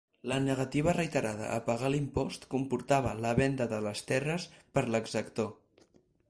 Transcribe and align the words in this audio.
La 0.29 0.37
negativa 0.43 0.93
reiterada 0.95 1.49
a 1.57 1.59
pagar 1.67 1.91
l'impost 1.95 2.47
comportava 2.55 3.13
la 3.27 3.35
venda 3.41 3.69
de 3.75 3.83
les 3.89 4.03
terres 4.13 4.49
per 4.79 4.85
l'exactor. 4.97 5.55